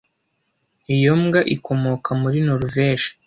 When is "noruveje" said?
2.45-3.09